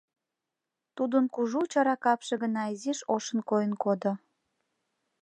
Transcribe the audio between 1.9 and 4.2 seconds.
капше гына изиш ошын койын кодо.